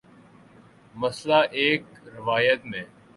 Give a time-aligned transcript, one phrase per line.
[0.95, 1.83] مثلا ایک
[2.05, 2.83] روایت میں